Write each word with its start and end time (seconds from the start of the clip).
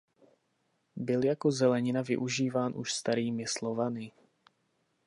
Byl 0.95 1.25
jako 1.25 1.51
zelenina 1.51 2.01
využíván 2.01 2.73
už 2.75 2.93
starými 2.93 3.45
Slovany. 3.47 4.11